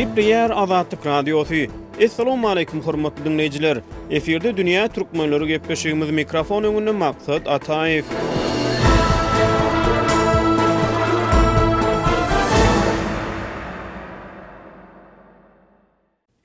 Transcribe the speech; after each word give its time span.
Kipriyer 0.00 0.50
Azatik 0.54 1.06
Radiosi. 1.06 1.70
Esselamu 1.98 2.48
aleykum 2.48 2.80
hormatlı 2.80 3.24
Dinleyiciler, 3.24 3.78
Efirde 4.10 4.56
Dünya 4.56 4.88
Türkmenleri 4.88 5.46
gepeşiyyimiz 5.46 6.10
mikrofonu 6.10 6.92
maksat 6.92 7.48
Ataev. 7.48 8.02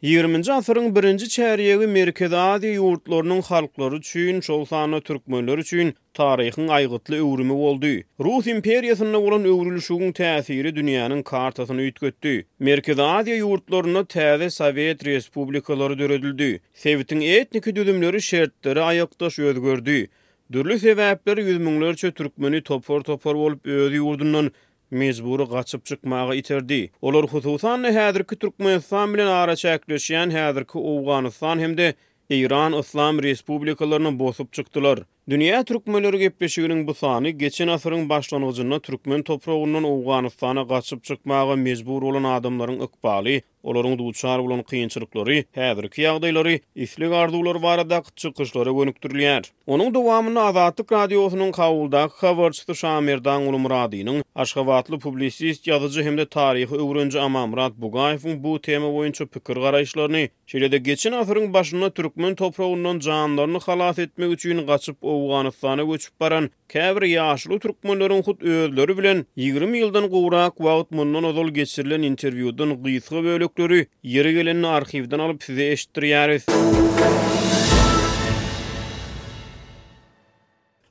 20-nji 0.04 0.52
asyryň 0.54 0.89
1-nji 0.96 1.27
çäriýegi 1.32 1.86
merkezi 1.88 2.36
Aziýa 2.36 2.73
ýurtlarynyň 2.82 3.41
halklary 3.48 3.95
üçin, 4.02 4.41
şolsaňa 4.44 5.00
türkmenler 5.07 5.57
üçin 5.64 5.94
taryhyň 6.13 6.67
aýgytly 6.77 7.22
öwrümi 7.23 7.55
boldy. 7.63 7.94
Rus 8.20 8.48
imperiýasynyň 8.52 9.16
bolan 9.26 9.48
öwrülüşiniň 9.53 10.12
täsiri 10.20 10.73
dünýäniň 10.76 11.23
kartasyny 11.31 11.88
ýitgetdi. 11.88 12.36
Merkezi 12.59 13.02
Aziýa 13.08 13.39
ýurtlaryna 13.45 14.03
täze 14.16 14.50
Sowet 14.58 15.05
respublikalary 15.08 15.95
döredildi. 16.02 16.59
Sewitiň 16.73 17.23
etniki 17.39 17.75
düzümleri 17.75 18.22
şertleri 18.22 18.81
aýakdaş 18.89 19.39
ýörgördi. 19.45 20.08
Dürlü 20.52 20.75
sebäpler 20.84 21.38
ýüzmüňlerçe 21.44 22.12
türkmeni 22.12 22.59
topor-topor 22.62 23.36
bolup 23.36 23.66
öwrüdi 23.67 23.98
ýurdundan 24.03 24.52
mezburu 24.91 25.48
qaçıp 25.49 25.85
çıkmağa 25.85 26.35
iterdi. 26.35 26.91
Olar 27.02 27.23
hususan 27.25 27.84
hädirki 27.84 28.35
Türkmenistan 28.35 29.13
bilen 29.13 29.27
ara 29.27 29.53
çäkleşen 29.53 30.30
hädirki 30.31 30.75
Awganistan 30.89 31.59
hemde 31.59 31.94
de 32.30 32.35
Iran 32.38 32.73
İslam 32.73 33.23
Respublikalarına 33.23 34.20
bosup 34.20 34.53
çıktılar. 34.53 34.99
Dünya 35.30 35.63
türkmenleri 35.63 36.17
gepleşiginiň 36.17 36.88
bu 36.88 36.94
sany 36.94 37.30
geçen 37.30 37.67
asyryň 37.67 38.09
başlanyjyna 38.09 38.80
türkmen 38.80 39.22
toprağynyň 39.22 39.86
Awganistana 39.94 40.61
gaçyp 40.63 41.03
çykmagy 41.03 41.56
mezbur 41.61 42.02
bolan 42.02 42.23
adamlaryň 42.23 42.83
ikbaly 42.86 43.41
Olaryň 43.66 43.95
duçar 43.99 44.39
bolan 44.44 44.61
kynçylyklary, 44.69 45.38
häzirki 45.58 46.02
ýagdaýlary, 46.03 46.59
islik 46.85 47.11
arzuwlary 47.21 47.61
barada 47.63 47.97
çykyşlara 48.22 48.69
gönükdirilýär. 48.77 49.44
Onuň 49.73 49.89
dowamyny 49.95 50.39
Azatlyk 50.41 50.91
radiosynyň 50.91 51.52
kawulda 51.57 52.03
habarçysy 52.19 52.75
Şamirdan 52.81 53.41
Uly 53.49 53.59
Muradynyň 53.66 54.19
aşgabatly 54.44 54.99
publisist, 55.07 55.66
ýazyjy 55.72 56.03
hem 56.05 56.17
de 56.22 56.25
taryhy 56.25 56.75
öwrenji 56.83 57.19
Amamrat 57.19 57.73
Bugayewiň 57.85 58.44
bu 58.44 58.53
tema 58.61 58.88
boýunça 58.97 59.25
pikir 59.25 59.57
garaýşlaryny, 59.63 60.27
şeýlede 60.47 60.77
geçen 60.91 61.11
asyryň 61.23 61.50
başyna 61.53 61.89
türkmen 61.89 62.35
toprağynyň 62.35 63.02
janlaryny 63.09 63.59
halat 63.66 64.00
etmek 64.00 64.31
üçin 64.38 64.61
gaçyp 64.67 64.95
Owganystana 65.02 65.83
göçüp 65.94 66.19
baran 66.19 66.50
käbir 66.69 67.02
ýaşly 67.16 67.59
türkmenleriň 67.66 68.22
hut 68.29 68.44
öwrüleri 68.44 68.97
bilen 68.97 69.25
20 69.35 69.77
ýyldan 69.81 70.07
gowrak 70.17 70.57
wagt 70.69 70.91
mundan 70.91 71.23
ozal 71.33 71.47
geçirilen 71.61 72.02
interwýudan 72.13 72.69
gysga 72.85 73.53
döri 73.58 73.88
ýere 74.03 74.31
gelenini 74.31 74.67
arhivden 74.67 75.20
alıp 75.20 75.42
fizye 75.42 75.72
eşittirir. 75.72 76.44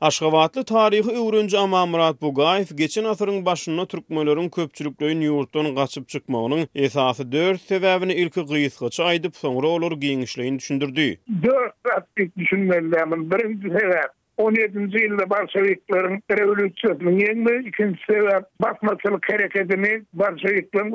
Aşgabatlı 0.00 0.64
taryhy 0.64 1.10
öwrünji 1.12 1.58
Amamat 1.58 2.22
Bugayev, 2.22 2.68
geçen 2.78 3.04
aýryň 3.12 3.44
başyny 3.44 3.84
türkmenleriň 3.92 4.48
köpçüligliň 4.56 5.22
ýurtdan 5.28 5.72
gaçyp 5.78 6.08
çykmagynyň 6.12 6.66
esasy 6.86 7.24
dört 7.32 7.60
sebäbini 7.72 8.12
ilki 8.22 8.40
gyýys-gıç 8.50 9.00
aýdy, 9.08 9.32
sonra 9.42 9.66
olary 9.66 9.96
giňişleýin 10.04 10.58
düşündirdi. 10.58 11.20
Dört 11.44 11.72
sebäp 11.84 12.32
düşünmeli, 12.38 13.00
ammyň 13.04 13.30
birinji 13.30 13.68
sebäp 13.68 14.12
17-nji 14.40 15.00
ýylda 15.06 15.24
barşewikleriň 15.30 16.14
revolýusiýasynyň 16.38 17.14
ýeňme 17.24 17.52
ikinji 17.70 18.00
sebäp 18.04 18.48
basmaçyl 18.64 19.18
hereketini 19.26 19.90
barşewikleriň 20.22 20.90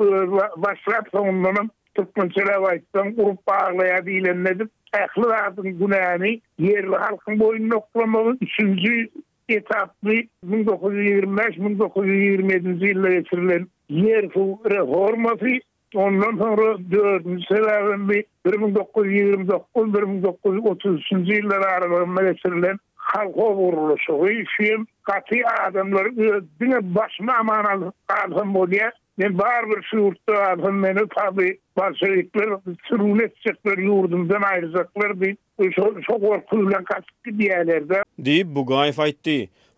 başlap 0.64 1.08
soňundanam 1.14 1.70
türkmençiler 1.96 2.60
aýtdan 2.72 3.08
urup 3.16 3.40
baglaýa 3.48 4.02
bilenmedi. 4.10 4.66
Ähli 5.00 5.24
wagtyň 5.32 5.70
günäni 5.80 6.34
ýerli 6.68 6.96
halkyň 7.06 7.40
boýun 7.40 7.72
noklamagy 7.72 8.34
üçinji 8.48 8.98
etaply 9.60 10.18
1925-1927-nji 10.52 12.76
ýylda 12.92 13.14
geçirilen 13.24 13.68
ýer 14.04 14.28
suw 14.36 14.60
reformasy 14.76 15.58
Ondan 15.94 16.36
sonra 16.38 16.66
dördün 16.92 17.38
sebebi 17.50 18.20
1929-1933 18.46 21.02
yıllar 21.34 21.62
aralığında 21.70 22.22
geçirilen 22.30 22.76
halka 23.14 23.54
vuruluşu 23.56 24.28
için 24.30 24.86
katı 25.02 25.64
adamları 25.68 26.44
bir 26.60 26.94
başma 26.94 27.32
aman 27.40 27.64
aldım 28.24 28.54
bu 28.54 28.70
diye. 28.70 28.90
Ben 29.18 29.38
bar 29.38 29.68
bir 29.70 29.82
şurtu 29.90 30.34
aldım 30.34 30.82
beni 30.82 31.08
tabi 31.16 31.58
başlıklar 31.76 32.60
sürünet 32.88 33.36
çıktı 33.36 33.70
yurdum 33.80 34.28
ayrıcaklar 34.52 35.20
bir 35.20 35.36
çok 35.72 36.06
korkuyla 36.22 36.84
kaçtı 36.84 37.38
diyelerde. 37.38 38.02
bu 38.54 38.66
gayf 38.66 38.98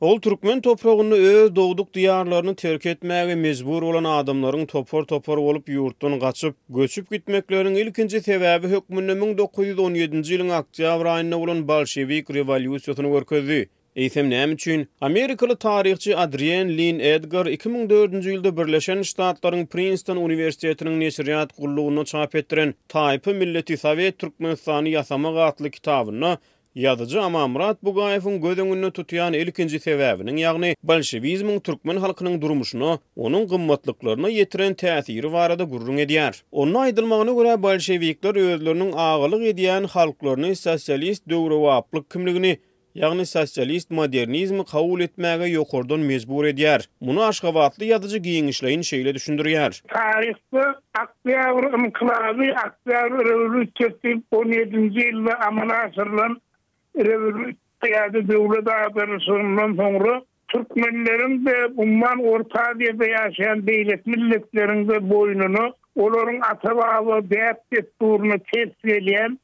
Ol 0.03 0.21
Türkmen 0.21 0.61
toprağını 0.61 1.15
öz 1.15 1.57
doğduk 1.57 1.95
diyarlarını 1.95 2.55
terk 2.55 2.87
etmeye 2.87 3.35
mezbur 3.35 3.83
olan 3.83 4.05
adamların 4.05 4.67
topor 4.67 5.05
topor 5.05 5.39
olup 5.39 5.69
yurttan 5.69 6.19
kaçıp 6.21 6.55
göçüp 6.69 7.11
gitmeklerinin 7.11 7.75
ilkinci 7.75 8.21
sebebi 8.21 8.67
hükmünü 8.69 9.13
1917-ci 9.13 10.35
ilin 10.35 10.49
Akciyavr 10.49 11.05
ayına 11.07 11.39
olan 11.41 11.69
Balşevik 11.69 12.31
revolüsyonu 12.35 13.11
görküldü. 13.13 13.67
Eýsem 13.97 14.27
näme 14.31 14.87
Amerikalı 15.01 15.57
taryhçy 15.57 16.15
Adrian 16.17 16.69
Lin 16.69 16.99
Edgar 16.99 17.47
2004-nji 17.47 18.29
ýylda 18.35 18.53
Birleşen 18.59 18.99
Ştatlaryň 19.03 19.67
Princeton 19.67 20.17
Universitetinin 20.17 21.01
nesriyat 21.01 21.57
gullugyny 21.59 22.05
çap 22.05 22.35
etdiren 22.35 22.75
Taýpy 22.89 23.35
Milleti 23.35 23.77
Sowet 23.77 24.19
Türkmenistany 24.19 24.93
ýasama 24.95 25.35
gatly 25.35 25.71
kitabyny 25.71 26.35
Yadıcı 26.75 27.23
ama 27.23 27.49
Murat 27.49 27.79
bu 27.83 27.95
gayfın 27.95 28.91
tutuyan 28.91 29.33
ilkinci 29.33 29.81
sebebinin 29.81 30.37
yani 30.37 30.75
Bolşevizmin 30.83 31.61
Türkmen 31.61 31.97
halkının 31.97 32.43
durmuşunu, 32.43 32.99
onun 33.17 33.49
gımmatlıklarına 33.49 34.29
yetiren 34.29 34.73
təsiri 34.75 35.33
varada 35.33 35.65
gurrun 35.65 35.97
ediyar. 35.97 36.43
Onun 36.53 36.75
aydılmağını 36.75 37.37
göre 37.37 37.63
Bolşevikler 37.63 38.37
özlerinin 38.37 38.93
ağalık 38.97 39.43
ediyen 39.47 39.85
halklarını 39.85 40.57
sosyalist 40.57 41.29
dövru 41.29 41.63
vaplık 41.63 42.11
kimliğini 42.11 42.59
Yani 42.95 43.27
sosyalist 43.27 43.91
modernizmi 43.91 44.65
kabul 44.65 45.01
etmege 45.01 45.45
yokordan 45.47 46.01
mezbur 46.01 46.45
ediyar. 46.45 46.87
Bunu 47.01 47.25
aşkavatlı 47.25 47.85
yadıcı 47.85 48.19
giyinişleyin 48.19 48.83
şeyle 48.83 49.15
düşündürüyar. 49.15 49.83
Tarihte 49.89 50.63
Akbiyavr 50.99 51.75
17. 54.33 55.01
yılda 55.09 55.39
amana 55.41 55.75
asırlan 55.75 56.39
revolüsyonda 56.99 58.29
devlet 58.29 58.69
adını 58.69 59.21
sonundan 59.21 59.75
sonra 59.75 60.23
Türkmenlerin 60.49 61.47
de 61.47 61.77
bundan 61.77 62.19
Orta 62.27 62.61
Aziya'da 62.65 63.05
yaşayan 63.07 63.67
devlet 63.67 64.07
milletlerin 64.07 64.89
de 64.89 65.11
boynunu 65.11 65.75
onların 65.97 66.41
atabağlı 66.41 67.31
deyat 67.31 67.61
destuğunu 67.73 68.35
test 68.55 68.85
edilen 68.85 69.39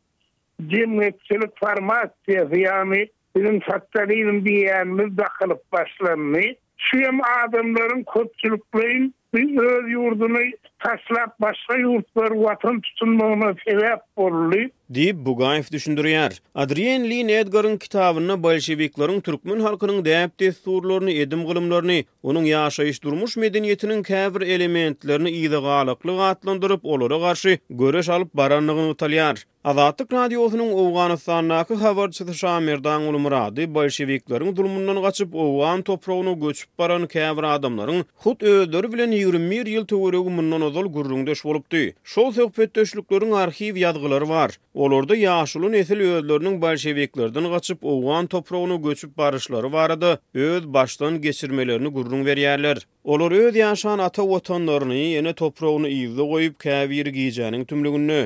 cimriyetçilik 0.66 1.58
farmasiyası 1.60 2.58
yani 2.60 3.06
bizim 3.36 3.60
faktoriyim 3.60 4.44
diyenimiz 4.46 5.18
de 5.18 5.22
kalıp 5.38 5.72
başlanmış. 5.72 6.46
Şu 6.76 6.96
yem 6.96 7.18
adamların 7.44 8.02
kutçuluklayın 8.02 9.14
öz 9.34 9.90
yurdunu 9.90 10.38
taşlap 10.78 11.40
başka 11.40 11.76
yurtları 11.76 12.42
vatan 12.42 12.80
tutunmağına 12.80 13.54
sebep 13.68 13.98
borulayıp 14.16 14.72
Dib 14.94 15.26
Bugayev 15.26 15.62
düşündürýär. 15.72 16.38
Adrien 16.54 17.04
Li 17.10 17.26
Nedgarin 17.26 17.76
kitabyny 17.82 18.30
Bolsheviklaryň 18.42 19.20
türkmen 19.26 19.60
halkynyň 19.66 19.98
däp 20.06 20.40
destuurlaryny, 20.40 21.12
edim 21.22 21.44
gulumlaryny, 21.48 22.00
onuň 22.24 22.46
ýaşaýyş 22.54 23.02
durmuş 23.04 23.36
medeniýetiniň 23.42 24.00
käbir 24.08 24.48
elementlerini 24.56 25.28
ýygy 25.42 25.60
galyklyk 25.68 26.18
gatlandyryp 26.22 26.84
olara 26.94 27.18
garşy 27.26 27.58
göreş 27.82 28.08
alyp 28.08 28.32
baranlygyny 28.40 28.94
talýar. 29.04 29.44
Azatlyk 29.70 30.12
radiosynyň 30.12 30.70
Owganystandaky 30.82 31.74
habarçysy 31.82 32.32
Şamirdan 32.42 33.02
Ulmuradi 33.10 33.66
Bolsheviklaryň 33.74 34.56
durmundan 34.56 35.02
gaçyp 35.02 35.34
Owgan 35.44 35.82
toprawyna 35.82 36.32
göçüp 36.44 36.68
baran 36.78 37.06
käbir 37.06 37.42
adamlaryň 37.54 38.04
hut 38.24 38.42
öwdörü 38.42 38.92
bilen 38.92 39.10
20 39.12 39.54
ýyl 39.60 39.86
töweregi 39.92 40.30
mundan 40.38 40.62
ozal 40.70 40.86
gurrungdeş 40.96 41.44
bolupdy. 41.44 41.84
Şol 42.04 42.32
sebäpde 42.38 43.36
arhiw 43.42 43.76
ýazgylary 43.86 44.28
bar. 44.28 44.56
Olurda 44.78 45.16
yaşulun 45.22 45.72
etil 45.78 46.00
öödlörünün 46.00 46.62
bolşeviklerden 46.62 47.46
qaçıp 47.52 47.80
owgan 47.92 48.26
toprağını 48.26 48.76
göçüp 48.82 49.12
barışları 49.18 49.72
barada 49.72 50.18
öd 50.48 50.64
başdan 50.76 51.14
geçirmelerini 51.26 51.88
gurrun 51.96 52.22
berýärler. 52.28 52.78
Olur 53.12 53.32
öd 53.32 53.54
yaşan 53.54 53.98
ata 54.06 54.22
wotanlaryny 54.22 55.04
yeni 55.16 55.32
toprağını 55.40 55.88
iýdi 55.96 56.22
goýup 56.32 56.56
käbir 56.66 57.06
giýjanyň 57.16 57.64
tümlügünü, 57.72 58.20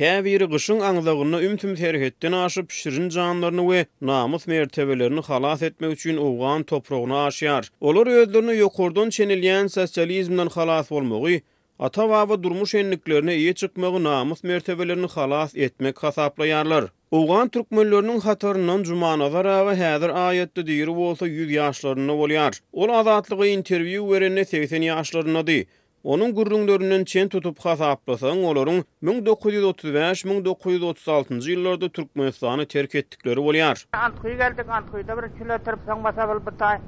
käbir 0.00 0.40
gyşyň 0.54 0.80
aňlygyny 0.90 1.38
ümtüm 1.50 1.74
ferhetden 1.82 2.32
aşyp 2.42 2.70
şirin 2.70 3.10
janlaryny 3.16 3.64
we 3.70 3.82
namus 4.12 4.46
mertebelerini 4.52 5.20
halas 5.30 5.62
etmek 5.70 5.92
üçin 5.98 6.16
owgan 6.28 6.62
toprağyna 6.62 7.16
aşýar. 7.28 7.64
Olur 7.80 8.06
öödlerini 8.16 8.54
ýokurdan 8.60 9.08
çenilýän 9.18 9.68
sosializmden 9.78 10.50
halas 10.58 10.90
bolmagy, 10.90 11.40
ata 11.78 12.02
wawa 12.04 12.42
durmuş 12.42 12.74
enliklerine 12.74 13.36
iye 13.36 13.52
çıkmagy 13.52 14.02
namus 14.04 14.42
mertebelerini 14.44 15.06
halas 15.06 15.56
etmek 15.56 16.02
hasaplayarlar. 16.02 16.84
Owgan 17.10 17.48
türkmenlörünün 17.48 18.20
hatarından 18.20 18.84
jumana 18.84 19.28
gara 19.28 19.70
we 19.70 19.82
häzir 19.84 20.08
aýatda 20.10 20.64
diýer 20.68 20.90
bolsa 20.96 21.26
100 21.26 21.50
ýaşlaryny 21.52 22.12
bolýar. 22.22 22.60
Ol 22.72 22.88
azatlygy 22.88 23.54
interwiu 23.54 24.10
berende 24.12 24.44
80 24.44 24.82
ýaşlaryny 24.82 25.46
di. 25.46 25.66
Onun 26.04 26.34
gurrunglörünün 26.34 27.04
çen 27.04 27.28
tutup 27.28 27.58
hasaplasaň 27.58 28.44
olaryň 28.46 28.82
1935-1936-njy 29.02 31.54
ýyllarda 31.56 31.88
türkmenistany 31.90 32.64
terk 32.66 32.94
etdikleri 32.94 33.36
bolýar. 33.40 33.84
Antyk 33.92 34.38
geldik, 34.38 34.68
antyk 34.68 35.08
da 35.08 35.22
bir 35.22 35.28
çyla 35.38 35.58
tirpsen 35.58 36.04
basa 36.04 36.22
bolýar. 36.22 36.80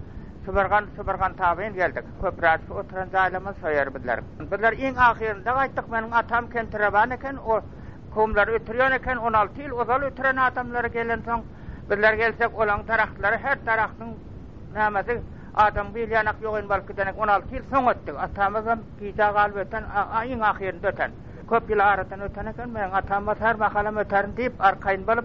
Sübergan, 0.46 0.84
Sübergan 0.96 1.32
tabiin 1.36 1.74
geldik. 1.74 2.04
Köprasi 2.22 2.72
oturan 2.72 3.08
zaylama 3.12 3.52
soyar 3.60 3.94
bidler. 3.94 4.20
Bidler 4.50 4.72
in 4.72 4.94
ahirinde 4.94 5.44
gaitik 5.50 5.86
benim 5.92 6.12
atam 6.12 6.50
kentireban 6.50 7.10
eken, 7.10 7.36
o 7.36 7.60
kumlar 8.14 8.48
ütürüyon 8.48 8.90
eken, 8.92 9.16
16 9.16 9.62
yıl 9.62 9.70
ozal 9.78 10.02
ütüren 10.02 10.36
adamları 10.36 10.86
gelin 10.88 11.22
son. 11.26 11.44
Bidler 11.90 12.12
gelsek 12.14 12.60
olan 12.60 12.82
tarakları, 12.86 13.36
her 13.42 13.64
taraktan 13.64 14.08
namazı 14.74 15.20
adam 15.54 15.94
bir 15.94 16.08
yanak 16.08 16.36
yoğun 16.42 16.68
balki 16.68 16.96
denek 16.96 17.18
16 17.18 17.54
yıl 17.54 17.62
son 17.70 17.86
ettik. 17.90 18.14
Atamızın 18.18 18.82
pizza 19.00 19.30
galib 19.30 19.56
öten, 19.56 19.82
in 20.28 20.40
ahirinde 20.40 20.88
öten. 20.88 21.10
Köp 21.50 21.70
yıl 21.70 21.78
ağrıdan 21.78 22.20
öten 22.20 22.46
eken, 22.46 22.74
benim 22.74 22.94
atam 22.94 23.26
basar, 23.26 23.54
makalam 23.54 23.96
öten 23.96 24.36
deyip 24.36 24.60
arkayın 24.64 25.06
balip, 25.06 25.24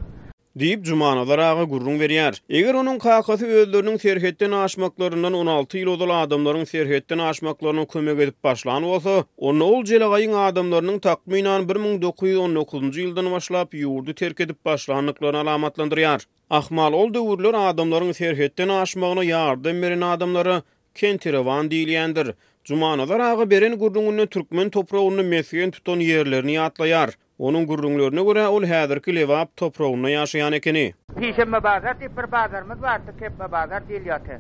diýip 0.62 0.84
jumanalar 0.86 1.40
aga 1.42 1.64
gurrun 1.66 1.96
berýär. 2.00 2.36
Eger 2.50 2.74
onun 2.82 3.00
kakasy 3.02 3.46
öýlerini 3.48 3.96
serhetden 4.02 4.52
aşmaklaryndan 4.54 5.34
16 5.40 5.78
ýyl 5.80 5.90
ozal 5.96 6.12
adamlaryň 6.22 6.66
serhetden 6.72 7.18
aşmaklaryna 7.30 7.88
kömek 7.90 8.20
edip 8.22 8.44
başlan 8.44 8.84
bolsa, 8.84 9.24
onuň 9.38 9.64
ol 9.66 9.84
jelagyň 9.92 10.36
adamlarynyň 10.48 11.00
takminan 11.00 11.66
1919-njy 11.72 13.08
ýyldan 13.08 13.32
başlap 13.36 13.74
ýurdu 13.74 14.14
terk 14.14 14.40
edip 14.46 14.62
başlanyklaryny 14.66 15.42
alamatlandyrýar. 15.44 16.24
Ahmal 16.50 16.94
ol 16.94 17.14
döwürler 17.14 17.54
adamlaryň 17.72 18.14
serhetden 18.14 18.70
aşmagyna 18.70 19.26
ýardam 19.34 19.82
beren 19.82 20.02
adamlary 20.12 20.62
kentirewan 20.96 21.70
diýilýändir. 21.74 22.34
Jumanalar 22.64 23.20
aga 23.20 23.50
beren 23.52 23.74
gurrunyny 23.76 24.28
türkmen 24.28 24.70
toprağyny 24.70 25.26
mesgen 25.34 25.72
tutan 25.72 26.00
ýerlerini 26.00 26.58
ýatlaýar. 26.62 27.18
Onun 27.39 27.68
gurrunglörüne 27.68 28.24
göre 28.24 28.47
ol 28.47 28.63
häzirki 28.65 29.15
lewap 29.15 29.57
toprağında 29.57 30.12
ýaşaýan 30.12 30.56
ekeni. 30.56 30.94
Pişemme 31.19 31.63
bazar 31.63 31.95
diýip 32.01 32.18
bir 32.19 32.31
bazarmyz 32.31 32.81
bar, 32.81 33.01
kepme 33.19 33.51
bazar 33.51 33.81
diýil 33.89 34.06
Şo 34.06 34.33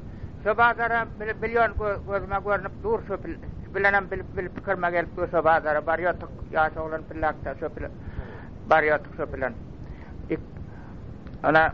Şu 0.43 0.57
bazara 0.57 1.05
bilýän 1.43 1.71
gözüme 2.09 2.37
görnüp 2.45 2.71
dur 2.83 2.99
şu 3.07 3.17
bilenem 3.75 4.11
bil 4.11 4.21
bilip 4.37 4.55
pikirme 4.55 4.91
gelip 4.91 5.17
bu 5.17 5.27
şu 5.31 5.43
bazara 5.45 5.85
bar 5.87 5.99
ýaty, 5.99 6.25
ýaşa 6.53 6.79
olan 6.79 7.01
pillakda 7.11 7.55
şu 7.59 7.75
bilen. 7.75 7.91
Bar 8.69 8.83
ýaty 8.83 9.07
şu 9.17 9.33
bilen. 9.33 9.53
Ana 11.43 11.73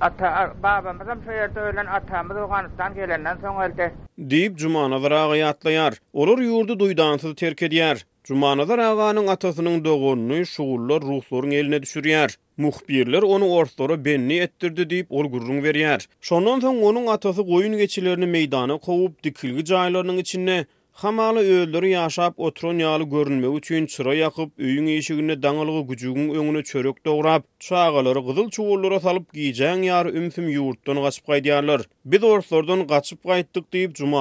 ata 0.00 0.54
babam 0.62 1.00
bizim 1.00 1.22
şu 1.24 1.30
ýerde 1.30 1.60
ölen 1.60 1.86
atamyz 1.86 2.36
Awganistan 2.36 2.94
gelenden 2.94 3.36
soň 3.36 3.70
elde. 3.72 3.92
Diýip 4.18 4.58
jumana 4.58 4.98
wara 5.00 5.28
ýatlaýar. 5.36 5.98
Olar 6.12 6.38
ýurdu 6.48 6.74
duýdansyz 6.82 7.34
terk 7.36 7.62
edýär. 7.62 8.09
Jumanazar 8.30 8.78
aganyň 8.78 9.26
atasynyň 9.34 9.76
dogonyny 9.84 10.44
şuwullar 10.46 11.00
ruhlaryň 11.02 11.52
eline 11.54 11.76
düşürýär. 11.76 12.36
Muhbirler 12.56 13.22
onu 13.22 13.50
ortlara 13.52 14.04
benni 14.04 14.36
ettirdi 14.38 14.90
deyip 14.90 15.12
ol 15.12 15.24
gurrun 15.24 15.62
veriyar. 15.62 16.06
Şondan 16.20 16.60
son 16.60 16.76
onun 16.82 17.06
atası 17.06 17.46
koyun 17.46 17.76
geçilerini 17.76 18.26
meydana 18.26 18.78
kovup 18.78 19.22
dikilgi 19.24 19.64
cahilarının 19.64 20.16
içinde 20.16 20.66
hamalı 20.92 21.38
öldürü 21.38 21.86
yaşap 21.86 22.34
oturun 22.38 22.78
yağlı 22.78 23.04
görünme 23.04 23.46
üçün 23.56 23.86
çıra 23.86 24.14
yakıp 24.14 24.52
öyün 24.58 24.86
eşigine 24.86 25.42
danalığı 25.42 25.86
gücugun 25.86 26.28
önünü 26.28 26.64
çörök 26.64 27.04
doğrap 27.06 27.42
çağaları 27.60 28.20
gızıl 28.20 28.50
çuvullara 28.50 29.00
salıp 29.00 29.32
giyicayn 29.32 29.82
yarı 29.82 30.10
ümfüm 30.12 30.48
yoğurtdan 30.48 31.04
kaçıp 31.04 31.26
kaydiyarlar. 31.26 31.80
Biz 32.04 32.22
orslardan 32.24 32.86
kaçıp 32.86 33.22
kaydiyy 33.22 33.62
kaydiyy 33.70 34.12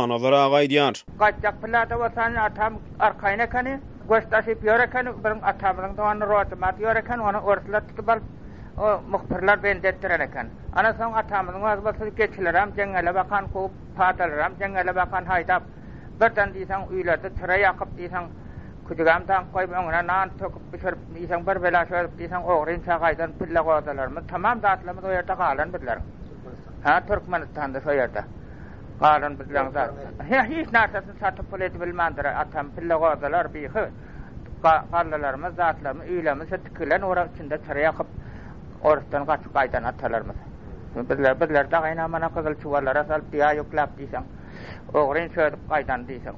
kaydiyy 1.19 2.09
kaydiyy 2.15 2.41
atam 2.41 3.93
goşdaşy 4.09 4.53
berekan 4.65 5.05
bir 5.23 5.33
atamyň 5.53 5.91
dowany 5.97 6.21
rota 6.31 6.55
mat 6.63 6.75
berekan 6.81 7.19
onu 7.29 7.39
ortlar 7.51 7.83
bar 7.97 8.05
bal 8.07 8.19
o 8.85 8.87
muhbirler 9.13 9.63
ben 9.63 9.83
detiren 9.83 10.19
ekan 10.27 10.47
ana 10.79 10.89
soň 10.99 11.11
atamyň 11.21 11.61
az 11.71 11.79
bolsa 11.85 12.05
geçiler 12.21 12.55
hem 12.61 12.69
jeňele 12.77 13.11
bakan 13.19 13.43
köp 13.53 13.71
patalar 13.97 14.39
hem 14.45 14.53
jeňele 14.61 14.93
bakan 15.01 15.23
haýdap 15.31 15.61
birden 16.21 16.49
diýsen 16.55 16.81
üýlerde 16.95 17.29
tira 17.39 17.55
ýakyp 17.63 17.91
diýsen 17.99 18.23
kudygam 18.87 19.21
taň 19.29 19.41
goýup 19.53 19.77
öňüne 19.79 20.01
nan 20.11 20.27
töküp 20.39 20.63
pişirip 20.73 21.01
diýsen 21.15 21.39
bir 21.47 21.61
bela 21.65 21.85
şerip 21.91 22.13
diýsen 22.19 23.31
pilla 23.39 23.61
goýdalar 23.69 24.07
mı 24.15 24.19
tamam 24.31 24.61
datlamy 24.63 25.01
do 25.01 25.07
ýerde 25.17 25.35
galan 25.43 25.69
bilär 25.75 25.97
ha 26.83 26.93
türkmenistanda 27.09 27.79
şo 27.85 27.91
Qalın 28.99 29.39
bizden 29.39 29.69
zat. 29.69 29.91
Hiç 30.49 30.71
narsasını 30.71 31.13
satıp 31.19 31.55
bile 31.55 31.73
de 31.73 31.81
bilmendir. 31.81 32.25
Atam, 32.25 32.67
pille 32.77 32.95
qazalar, 32.99 33.53
bihi. 33.53 33.83
Qallalarımız, 34.91 35.55
zatlarımız, 35.55 36.07
iylemiz, 36.07 36.49
tükülen 36.49 37.01
oraq 37.01 37.27
içinde 37.35 37.59
çara 37.67 37.79
yakıp, 37.79 38.07
oruçtan 38.83 39.25
kaçıp 39.25 39.57
aydan 39.57 39.83
atalarımız. 39.83 40.35
Bizler, 41.09 41.41
bizler 41.41 41.71
de 41.71 41.77
gayna 41.77 42.07
mana 42.07 42.29
kızıl 42.29 42.55
çuvallara 42.61 43.03
salp 43.03 43.31
diya 43.31 43.51
yuklap 43.53 43.97
diysen, 43.97 44.23
oğrin 44.93 45.29
çöyduk 45.29 45.59
qaydan 45.69 46.07
diysen. 46.07 46.33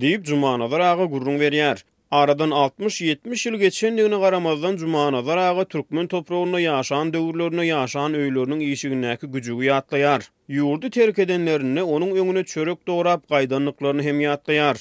Diyip, 0.00 0.24
cumana 0.24 0.70
dara 0.70 1.04
gurrun 1.04 1.40
veriyar. 1.40 1.84
Aradan 2.10 2.50
60-70 2.50 3.46
ýyl 3.46 3.54
geçen 3.56 3.96
garamazdan 3.96 4.76
Juma 4.76 5.10
nazar 5.12 5.64
türkmen 5.64 6.06
toprağyna 6.12 6.60
yaşan 6.60 7.12
döwürlerini 7.14 7.64
ýaşan 7.70 8.12
öýlörüniň 8.18 8.60
ýeşigindäki 8.68 9.26
güjügi 9.36 9.64
yatlayar. 9.66 10.20
Ýurdu 10.58 10.90
terk 10.90 11.18
edenlerini 11.18 11.82
onun 11.82 12.10
öňüne 12.16 12.44
çörek 12.44 12.86
doğrap, 12.86 13.24
gaýdanlyklaryny 13.30 14.02
hem 14.08 14.20
yatlayar. 14.20 14.76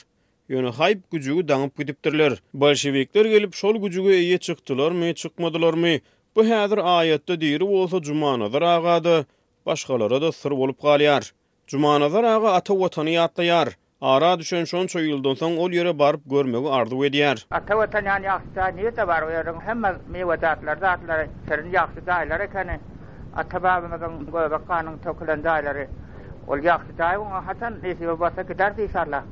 Ýöne 0.50 0.72
haýyp 0.81 1.02
güjügi 1.12 1.48
daňyp 1.54 1.78
gidipdirler. 1.84 2.36
Bolşewikler 2.54 3.25
gelip 3.25 3.54
şol 3.56 3.75
güjügi 3.86 4.10
eýe 4.20 4.40
çykdylar, 4.40 4.92
me 4.92 5.14
çykmadylar 5.14 5.74
mı? 5.74 5.94
Bu 6.36 6.44
häzir 6.46 6.80
aýatda 6.98 7.34
diýilip 7.46 7.70
olsa 7.81 8.04
Juma 8.04 8.36
nazar 8.40 9.04
da 9.04 9.25
başgalara 9.66 10.22
da 10.22 10.31
sır 10.31 10.52
bolup 10.52 10.82
galyar. 10.82 11.34
Juma 11.68 12.00
nazar 12.00 12.24
ata 12.24 12.80
vatanı 12.80 13.10
yatlayar. 13.10 13.77
Ara 14.03 14.36
düşen 14.39 14.65
şon 14.69 14.88
şo 14.91 15.00
ýyldan 15.00 15.38
soň 15.39 15.53
ol 15.65 15.75
ýere 15.77 15.91
baryp 16.00 16.24
görmegi 16.31 16.67
arzuw 16.77 17.05
edýär. 17.07 17.43
Ata 17.60 17.74
watan 17.81 18.05
ýany 18.10 18.27
ýaşda 18.27 18.63
näme 18.79 18.91
de 18.98 19.05
bar 19.12 19.24
ýerin 19.29 19.62
hemme 19.67 19.89
meýwe 20.15 20.36
zatlar 20.41 20.77
zatlar 20.81 21.24
terin 21.48 21.72
ýaşda 21.77 22.12
aýlar 22.17 22.43
eken. 22.50 22.72
Ata 23.43 23.57
babamyň 23.63 24.03
goýbaqanyň 24.36 24.98
töklen 25.05 25.43
daýlary 25.48 25.88
Ol 26.48 26.60
ýaşda 26.67 27.13
aýwyň 27.15 27.48
hatan 27.48 27.79
näsi 27.86 28.12
bolsa 28.24 28.41
gider 28.51 28.75
diýsarla. 28.81 29.24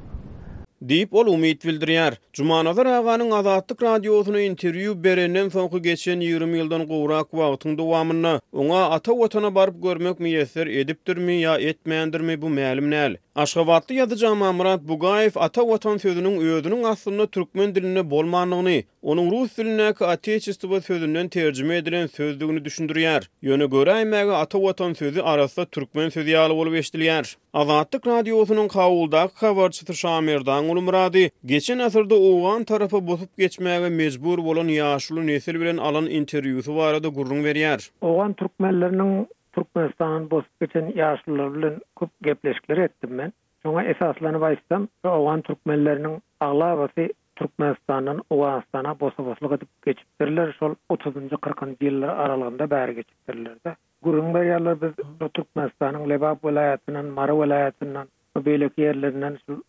Diýip 0.90 1.14
ol 1.14 1.28
umyt 1.36 1.66
bildirýär. 1.66 2.16
Jumanazar 2.34 2.86
aganyň 2.86 3.32
Azatlyk 3.40 3.82
radiosuna 3.84 4.40
interwiu 4.42 4.96
berenin 5.04 5.50
soňky 5.54 5.82
geçen 5.84 6.20
20 6.20 6.56
ýyldan 6.58 6.88
gowrak 6.90 7.28
wagtyň 7.40 7.76
dowamyny, 7.78 8.40
oňa 8.52 8.82
ata 8.96 9.12
watana 9.14 9.52
baryp 9.56 9.76
görmek 9.84 10.24
miýetler 10.24 10.68
edipdirmi 10.80 11.36
ýa 11.44 11.60
etmeýändirmi 11.60 12.40
bu 12.42 12.50
mälim 12.50 12.90
Aşgabatlı 13.36 13.96
yadı 13.96 14.16
cama 14.16 14.52
Murat 14.52 14.82
Bugayev 14.88 15.32
ata 15.36 15.68
vatan 15.68 15.98
sözünün 15.98 16.42
öyödünün 16.42 16.84
aslında 16.84 17.28
Türkmen 17.28 17.76
diline 17.76 18.10
bolmanlığını, 18.10 18.84
onun 19.02 19.32
Rus 19.32 19.58
diline 19.58 19.94
ki 19.94 20.06
ateistiva 20.06 20.82
sözünden 20.82 21.28
tercüme 21.30 21.76
edilen 21.78 22.08
sözlüğünü 22.08 22.66
düşündürüyer. 22.66 23.30
Yönü 23.42 23.70
göre 23.70 23.94
aymaga 23.94 24.36
ata 24.38 24.62
vatan 24.64 24.94
sözü 24.94 25.22
arasında 25.22 25.66
Türkmen 25.66 26.10
sözi 26.10 26.32
ýaly 26.32 26.50
bolup 26.50 26.74
eşdilýär. 26.74 27.36
Azatlık 27.54 28.08
radyosunun 28.08 28.68
kavuldaki 28.68 29.36
kavarçısı 29.36 29.94
Şamirdan 29.96 30.66
ulu 30.70 30.82
Muradi, 30.82 31.32
geçen 31.46 31.80
asırda 31.80 32.16
owgan 32.16 32.64
tarafı 32.64 33.08
bozup 33.08 33.30
geçmäge 33.40 33.90
mecbur 33.90 34.40
olan 34.40 34.68
yaşlı 34.68 35.28
nesil 35.28 35.54
bilen 35.56 35.78
alan 35.78 36.06
interviyusu 36.10 36.76
varada 36.76 37.08
gurrun 37.08 37.44
berýär. 37.44 37.90
Owgan 38.02 38.34
Türkmenlerinin 38.34 39.28
Turkmenistan'ın 39.56 40.32
bozup 40.32 40.60
geçen 40.60 40.92
yaşlılar 40.96 41.74
kub 41.96 42.10
köp 42.24 42.46
ettim 42.46 42.80
etdim 42.84 43.16
men. 43.16 43.34
Şoňa 43.64 43.84
esaslany 43.94 44.38
baýsam, 44.42 44.88
Awgan 45.04 45.42
türkmenleriniň 45.48 46.14
aglabasy 46.40 47.04
Türkmenistan'dan 47.36 48.22
Awganistan'a 48.32 49.00
bosa 49.00 49.26
bosluk 49.26 49.52
edip 49.52 49.70
geçipdirler 49.86 50.54
şol 50.60 50.74
30 50.90 51.14
40-njy 51.16 51.76
ýyllar 51.78 52.08
aralygynda 52.24 52.68
bäri 52.72 52.96
geçipdirler 52.98 53.56
de. 53.68 53.76
Gurun 54.02 54.34
berýärler 54.34 54.82
biz 54.82 54.94
Türkmenistan'ın 55.34 56.10
Lebap 56.10 56.42
welaýatynyň 56.44 57.14
Mara 57.20 57.32
welaýatynyň 57.42 58.08
beýleki 58.50 58.82
ýerlerinden 58.90 59.38
şu 59.46 59.62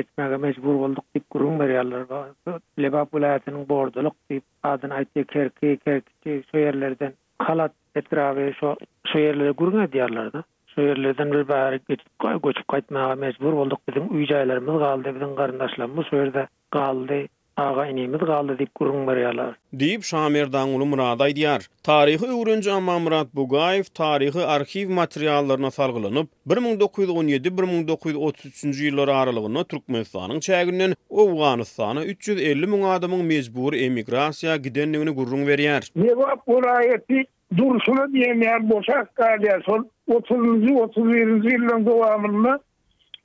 etmäge 0.00 0.36
mejbur 0.44 0.76
bolduk 0.82 1.06
dip 1.16 1.24
gurun 1.36 1.54
berýärler. 1.60 2.02
Lebap 2.86 3.10
bolatynyň 3.16 3.62
bordoluk 3.70 4.16
dip 4.32 4.68
adyny 4.72 4.96
aýtdy 4.98 5.24
kerki, 5.32 5.72
kerki 5.86 6.36
şu 6.50 6.60
ýerlerden 6.64 7.14
halat 7.48 7.74
etrawy 8.02 8.48
şu 8.60 8.74
ýerlere 9.22 9.54
gurun 9.62 9.84
edýärler. 9.86 10.42
Şu 10.74 10.88
ýerlerden 10.88 11.32
bir 11.36 11.46
bäri 11.52 11.80
geçip 11.92 12.08
goýup 12.26 12.62
gaýtmaga 12.74 13.20
mejbur 13.26 13.58
bolduk 13.62 13.84
dip 13.90 14.02
üýjäýlerimiz 14.18 14.78
galdy, 14.86 15.14
bizim 15.18 15.34
garandaşlarymyz 15.42 16.12
şu 16.12 16.22
ýerde 16.22 16.46
galdy. 16.78 17.22
aga 17.56 17.86
inimiz 17.90 18.20
galdy 18.26 18.58
dip 18.58 18.68
gurun 18.78 19.06
berýärler. 19.06 19.54
Diýip 19.80 20.02
Şamerdan 20.04 20.68
uly 20.76 20.84
Murad 20.90 21.20
aýdýar. 21.26 21.64
Taryhy 21.88 22.26
öwrenji 22.38 22.72
Amma 22.74 22.98
Murad 23.04 23.26
Bugayev, 23.38 23.82
taryhy 24.00 24.42
arhiw 24.56 24.92
materiallaryna 24.98 25.70
salgylanyp 25.76 26.28
1917-1933-nji 26.48 28.90
ýyllar 28.90 29.12
aralygyna 29.14 29.64
Türkmenistanyň 29.74 30.40
çägünden 30.50 30.94
Owganystana 31.08 32.04
350 32.04 32.66
000 32.66 32.90
adamyň 32.98 33.24
mejbur 33.32 33.72
emigrasiýa 33.88 34.56
gidenligini 34.56 35.10
gurun 35.22 35.46
berýär. 35.48 35.88
Ýewap 35.96 36.46
bolaýetdi. 36.46 37.24
Durşuna 37.56 38.04
diýenler 38.16 38.68
boşak 38.70 39.08
galýar. 39.22 39.64
Sol 39.68 39.82
30 40.08 40.36
31-nji 40.36 41.48
ýyllaryň 41.56 41.88
dowamyny 41.88 42.58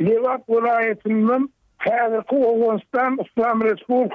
Ýewap 0.07 0.47
bolaýetinden 0.47 1.47
Hazır 1.89 2.23
ki 2.23 2.35
Oğuzdan 2.35 3.17
İslam 3.25 3.61
Resul 3.61 4.05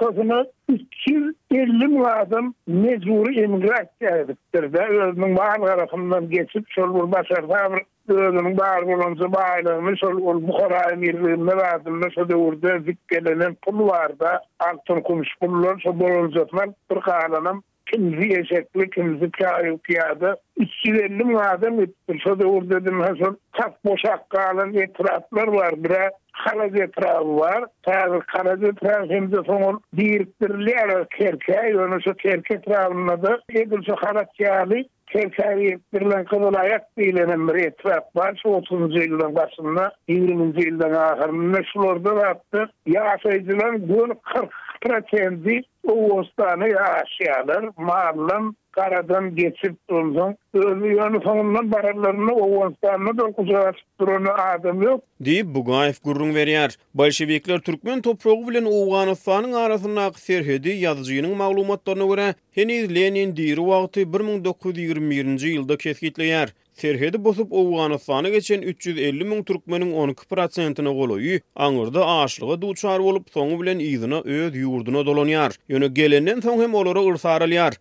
250 0.69 1.87
mladın 1.89 2.55
mezuru 2.67 3.41
emigrat 3.41 4.01
geldiktir. 4.01 4.73
Ve 4.73 4.89
özünün 5.09 5.37
bağlı 5.37 5.67
tarafından 5.67 6.31
geçip, 6.31 6.71
şöyle 6.73 6.89
bu 6.89 7.13
başarıda 7.13 7.71
bir 8.09 8.15
özünün 8.15 8.59
bağlı 8.59 8.95
olanca 8.97 9.33
bağlı, 9.33 9.97
şöyle 9.97 10.17
o 10.25 10.43
Bukhara 10.43 10.91
emirliğin 10.93 11.43
mladınla, 11.45 12.11
şöyle 12.11 12.37
orada 12.37 12.79
zikkelenen 12.79 13.55
pul 13.55 13.89
var 13.89 14.21
da, 14.21 14.43
altın 14.61 15.01
kumuş 15.01 15.29
pullar, 15.41 15.79
şöyle 15.81 16.01
bu 16.01 16.05
olanca 16.05 16.47
bir 16.95 17.01
kalanım, 17.01 17.63
kimzi 17.93 18.41
eşekli, 18.41 18.91
kimzi 18.91 19.31
kâhı 19.31 19.53
kâhı 19.53 19.63
kâhı 19.63 19.79
kâhı 19.79 19.79
kâhı 19.87 20.37
kâhı 20.37 21.19
kâhı 22.25 23.09
kâhı 24.35 25.47
kâhı 25.53 25.83
kâhı 25.83 26.11
Kara 26.45 26.69
prav 26.97 27.27
var. 27.39 27.63
Tabi 27.87 28.19
karaze 28.33 28.71
prav 28.83 29.09
hem 29.15 29.31
de 29.31 29.41
sonu 29.47 29.81
diriktirli 29.99 30.75
kerke, 31.19 31.61
yonu 31.77 32.01
şu 32.05 32.15
kerke 32.15 32.61
travna 32.61 33.23
da. 33.23 33.39
Edil 33.49 33.81
şu 33.87 33.95
karakyalı 33.97 34.79
kerkeri 35.13 35.65
yettirilen 35.65 36.25
kadola 36.25 36.59
ayak 36.61 36.97
deylenen 36.99 37.49
bir 37.49 37.67
etraf 37.67 38.05
var. 38.17 38.41
Şu 38.43 38.49
otuncu 38.49 38.99
yıldan 39.03 39.35
başında, 39.35 39.93
yirminci 40.09 40.69
yıldan 40.69 40.91
ahirin 40.93 41.41
meşhul 41.45 41.83
orda 41.85 42.17
da 42.17 42.27
attı. 42.29 42.71
karadan 48.77 49.37
geçip 49.37 49.89
durdun. 49.91 50.35
Ölü 50.55 50.87
yönü 50.97 51.21
sonundan 51.25 51.73
bararlarını 51.73 52.35
oğuzlarını 52.35 53.19
da 53.19 53.23
kucağa 53.33 53.73
tutturunu 53.73 54.31
adım 54.31 54.83
yok. 54.83 55.01
Deyip 55.21 55.47
bu 55.55 55.65
gayif 55.65 56.05
gurrun 56.05 56.35
veriyar. 56.35 56.77
Bolşevikler 56.95 57.59
Türkmen 57.61 58.01
toprağı 58.03 58.49
bilen 58.49 58.65
Oğuzhanistan'ın 58.65 59.53
arasında 59.53 60.13
serhedi 60.13 60.69
yazıcının 60.69 61.37
mağlumatlarına 61.37 62.07
göre 62.07 62.35
Heniz 62.53 62.95
Lenin 62.95 63.37
diri 63.37 63.67
vaqtı 63.67 64.13
1921. 64.13 65.41
yılda 65.41 65.77
keskitleyar. 65.77 66.55
Serhedi 66.73 67.25
bosup 67.25 67.53
Oğuzhanistan'a 67.53 68.29
geçen 68.29 68.63
350 68.63 69.25
min 69.25 69.43
Türkmen'in 69.43 69.93
12 69.93 70.27
prosentini 70.29 70.89
goloyu, 70.95 71.41
anırda 71.57 72.07
ağaçlığa 72.07 72.61
duçar 72.63 72.99
olup 72.99 73.27
sonu 73.31 73.63
bilen 73.63 73.79
izina 73.79 74.21
öz 74.21 74.57
yurduna 74.57 75.07
dolonyar. 75.07 75.53
Yönü 75.69 75.89
gelenden 75.89 76.41
son 76.41 76.63
hem 76.63 76.75
olara 76.75 77.05
ırsaralyar. 77.07 77.73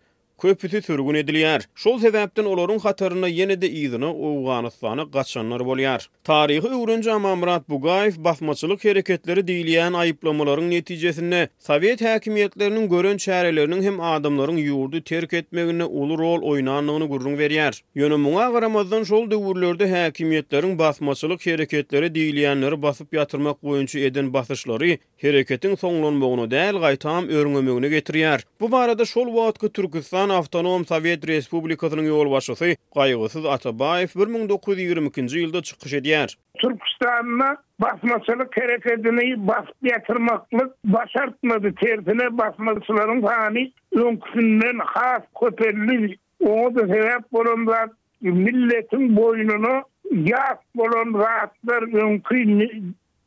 köpüsü 0.42 0.82
sürgün 0.82 1.14
edilýär. 1.14 1.64
Şol 1.82 2.00
sebäpden 2.02 2.44
olaryň 2.52 2.80
hatyryna 2.86 3.28
ýene 3.32 3.56
de 3.62 3.68
ýygyny 3.80 4.08
owganystany 4.24 5.04
gaçanlar 5.12 5.60
bolýar. 5.60 6.06
Taryhy 6.24 6.68
öwrenji 6.78 7.12
amamrat 7.12 7.68
Bugayew 7.68 8.24
basmaçylyk 8.24 8.84
hereketleri 8.84 9.40
diýilýän 9.40 9.96
aýyplamalaryň 10.02 10.68
netijesinde 10.74 11.48
Sowet 11.58 12.00
häkimiýetleriniň 12.00 12.84
görünç 12.90 13.24
şäherleriniň 13.28 13.82
hem 13.86 13.96
adamlaryň 14.00 14.60
ýurdu 14.66 15.00
terk 15.04 15.32
etmegine 15.40 15.84
uly 15.84 16.18
rol 16.18 16.44
oýnanyny 16.52 17.08
gurrun 17.14 17.38
berýär. 17.40 17.80
Ýöne 17.96 18.16
muňa 18.26 18.50
garamazdan 18.58 19.04
şol 19.12 19.30
döwürlerde 19.30 19.88
häkimiýetleriniň 19.94 20.76
basmaçylyk 20.78 21.46
hereketleri 21.46 22.06
diýilýänleri 22.18 22.82
basyp 22.82 23.14
ýatırmak 23.16 23.56
goýunçy 23.64 24.04
eden 24.10 24.28
basyşlary 24.36 24.92
hereketiň 25.24 25.76
soňlanmagyny 25.86 26.50
däl 26.56 26.76
gaýtam 26.84 27.32
öwrenmegine 27.38 27.88
getirýär. 27.96 28.42
Bu 28.60 28.72
barada 28.72 29.04
şol 29.04 29.26
wagtky 29.26 29.72
Türkistan 29.72 30.25
Kazakistan 30.26 30.38
Avtonom 30.38 30.82
Sovet 30.88 31.22
Respublikasynyň 31.28 32.06
ýolbaşçysy 32.10 32.66
başçysy 32.66 32.78
Gaýgysyz 32.98 33.44
Atabaýew 33.52 34.16
1922-nji 34.18 35.42
ýylda 35.42 35.60
çykyş 35.68 35.92
edýär. 36.00 36.34
Türkistan'a 36.58 37.50
basmasını 37.80 38.48
kerefedini 38.50 39.46
basıp 39.48 39.74
yatırmakla 39.82 40.64
başartmadı 40.84 41.74
terzine 41.74 42.38
basmasıların 42.38 43.20
fani 43.26 43.72
lönküsünden 43.96 44.78
has 44.86 45.22
köperli 45.40 46.16
o 46.40 46.74
da 46.74 46.80
sebep 46.86 47.22
bulundu 47.32 47.74
milletin 48.20 49.16
boynunu 49.16 49.82
yas 50.12 50.58
bulun 50.74 51.18
rahatlar 51.20 51.82
lönkü 51.82 52.38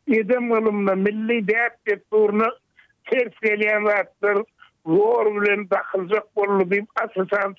yedem 0.07 0.53
kılımla 0.53 0.95
milli 0.95 1.47
deyat 1.47 1.75
deturunu 1.87 2.47
terseleyen 3.11 3.83
rahatlar 3.83 4.37
zor 4.89 5.23
bilen 5.25 5.69
bakılacak 5.69 6.35
bolup, 6.35 6.71
bir 6.71 6.83
asasan 7.03 7.55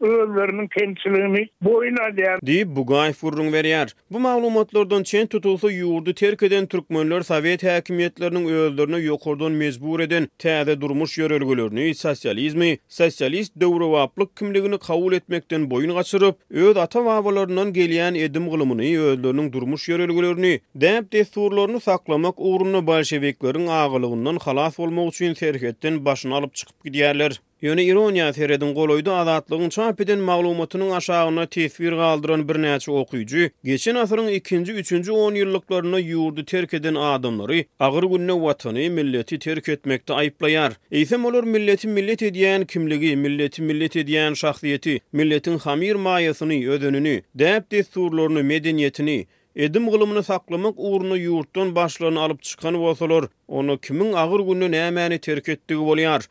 öwürlerinin 0.00 0.68
kentçiligini 0.78 1.48
boyuna 1.62 2.16
diyen 2.16 2.66
bu 2.76 2.86
furrun 3.12 3.50
berýär. 3.52 3.92
Bu 4.10 4.20
maglumatlardan 4.20 5.02
çen 5.02 5.26
tutulsa 5.26 5.70
yurdu 5.70 6.14
terk 6.14 6.42
eden 6.42 6.66
türkmenler 6.66 7.22
sowet 7.22 7.62
hakimiyetlerinin 7.64 8.48
öwürlerini 8.48 8.96
ýokurdan 9.08 9.50
mezbur 9.52 10.00
eden 10.00 10.28
täze 10.38 10.80
durmuş 10.80 11.18
ýörelgelerini 11.18 11.94
sosializmi, 11.94 12.78
sosialist 12.88 13.60
döwri 13.60 13.84
waplyk 13.84 14.36
kimligini 14.36 14.78
kabul 14.78 15.12
etmekden 15.12 15.70
boyun 15.70 15.92
gaçyryp, 15.94 16.34
öz 16.50 16.76
ata 16.76 17.04
vavalarından 17.04 17.68
gelýän 17.72 18.18
edim 18.18 18.48
gulumyny 18.48 18.96
öwürlerini 18.98 19.52
durmuş 19.52 19.88
ýörelgelerini 19.88 20.60
dämp 20.74 21.12
desturlaryny 21.12 21.80
saklamak 21.80 22.40
ugruny 22.40 22.86
bolşewikleriň 22.86 23.66
agylygynyň 23.82 24.38
halas 24.44 24.78
bolmagy 24.78 25.08
üçin 25.08 25.32
serhetden 25.34 26.04
başyny 26.04 26.32
alyp 26.34 26.54
çykyp 26.54 26.76
gidýärler. 26.86 27.38
Yöne 27.62 27.84
ironiya 27.84 28.32
feredin 28.36 28.74
goloydu 28.74 29.12
adatlygyň 29.12 29.68
çap 29.68 30.00
eden 30.00 30.18
maglumatynyň 30.18 30.90
aşagyna 30.96 31.46
tesbir 31.46 31.92
galdyran 31.92 32.48
bir 32.48 32.54
näçe 32.62 32.90
okuyjy. 32.90 33.46
Geçen 33.64 33.94
asırın 34.00 34.28
2-nji, 34.28 34.72
3-nji 34.80 35.10
10 35.10 35.34
ýyllyklaryna 35.40 36.00
ýurdu 36.00 36.44
terk 36.44 36.74
eden 36.74 36.94
adamlary 36.94 37.60
agyr 37.80 38.04
günne 38.12 38.34
watany, 38.44 38.90
milleti 38.98 39.38
terk 39.38 39.68
etmekde 39.68 40.12
aýplaýar. 40.12 40.76
Eýsem 40.92 41.24
olur 41.26 41.44
milleti 41.44 41.88
millet 41.88 42.22
edýän 42.22 42.66
kimligi, 42.66 43.16
milleti 43.16 43.62
millet 43.62 43.96
edýän 43.96 44.36
şahsyýeti, 44.42 44.98
milletin 45.12 45.58
hamir 45.58 45.94
maýasyny, 45.96 46.60
ödenini, 46.68 47.16
däp-de 47.34 47.76
medeniyetini, 47.82 48.42
medeniýetini 48.50 49.18
edim 49.56 49.90
gılımını 49.90 50.22
saklamak 50.22 50.74
uğruna 50.76 51.16
yurttan 51.16 51.74
başlarını 51.74 52.20
alıp 52.22 52.42
çıkan 52.42 52.82
vasalar, 52.82 53.24
onu 53.48 53.78
kimin 53.78 54.12
ağır 54.12 54.40
günü 54.40 54.66
nəməni 54.76 55.18
terk 55.18 55.48
ettiği 55.48 55.78
bolyar. 55.78 56.22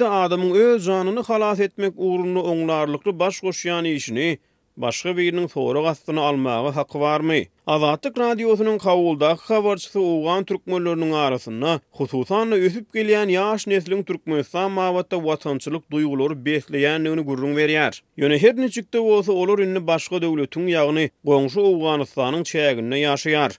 de 0.00 0.08
adamın 0.08 0.50
öz 0.54 0.84
canını 0.84 1.20
xalas 1.20 1.60
etmek 1.60 1.92
uğrunu 1.96 2.42
onlarlıklı 2.42 3.18
baş 3.18 3.40
koşyan 3.40 3.84
işini, 3.84 4.38
Başqa 4.76 5.16
birinin 5.16 5.46
soru 5.46 5.82
qastını 5.84 6.20
almağı 6.20 6.70
haqqı 6.72 7.00
varmı? 7.00 7.34
Azatlık 7.66 8.18
radiosunun 8.18 8.78
qavulda 8.78 9.30
xavarçısı 9.32 10.00
uğan 10.00 10.44
türkmenlörünün 10.44 11.12
arasında 11.12 11.80
xususan 11.96 12.52
ösüp 12.52 12.92
geliyen 12.94 13.28
yaş 13.28 13.66
neslin 13.66 14.02
türkmenistan 14.02 14.70
mavatta 14.70 15.24
vatançılık 15.24 15.90
duyguları 15.90 16.44
besleyenliğini 16.44 17.20
gurrun 17.20 17.56
veriyar. 17.56 18.02
Yöne 18.16 18.38
her 18.42 18.56
neçikte 18.56 19.00
olsa 19.00 19.32
olur 19.32 19.58
ünlü 19.58 19.86
başqa 19.86 20.22
dövlütün 20.22 20.66
yağını 20.66 21.08
qonşu 21.24 21.60
uğanistanın 21.60 22.42
çeyagini 22.42 22.98
yaşayar. 23.00 23.52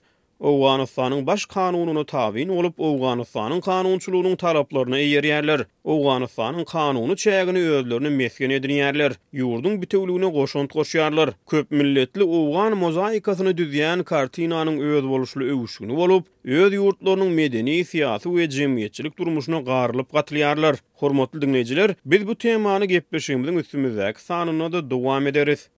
Awganistanyň 0.44 1.26
baş 1.26 1.46
kanununa 1.46 2.04
tabin 2.06 2.48
olup, 2.56 2.80
Awganistanyň 2.80 3.60
kanunçylygynyň 3.66 4.34
talaplaryna 4.42 4.98
eýer 5.00 5.24
ýerler. 5.28 5.60
Awganistanyň 5.88 6.64
kanunu 6.68 7.16
çägini 7.16 7.60
öwrlerini 7.68 8.10
mesken 8.10 8.50
edin 8.50 8.72
yerler. 8.74 9.12
Yurdun 9.32 9.82
bitewligine 9.82 10.26
goşunt 10.26 10.70
goşýarlar. 10.72 11.30
Köp 11.50 11.70
milletli 11.70 12.22
Awgan 12.22 12.76
mozaikasyny 12.78 13.52
düzýän 13.62 14.04
kartinanın 14.04 14.78
öwrü 14.80 15.08
boluşly 15.08 15.48
olup, 15.52 15.96
bolup, 15.96 16.24
öz 16.44 16.72
ýurtlarynyň 16.72 17.30
medeni, 17.40 17.78
syýasy 17.90 18.28
we 18.36 18.44
jemgyýetçilik 18.50 19.16
durmuşyna 19.18 19.60
garylyp 19.60 20.12
gatlyarlar. 20.12 20.76
Hormatly 20.94 21.42
dinleyiciler, 21.42 21.94
biz 22.04 22.26
bu 22.28 22.34
temany 22.34 22.84
gepleşigimiziň 22.84 23.58
üstünde 23.58 24.14
sanyny 24.18 24.72
da 24.72 24.90
dowam 24.90 25.26
ederiz. 25.26 25.68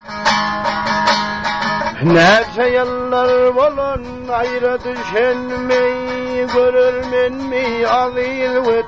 Nece 2.03 2.63
yıllar 2.69 3.57
bolan 3.57 4.03
ayrı 4.33 4.79
düşen 4.85 5.39
mi 5.39 6.09
görür 6.55 7.11
men 7.11 7.33
mi 7.35 7.87
azil 7.89 8.57
ve 8.67 8.83